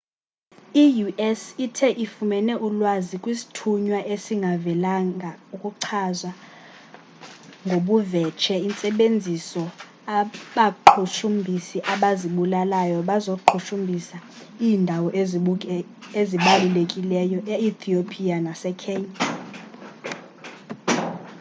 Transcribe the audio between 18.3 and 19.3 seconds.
nase-kenya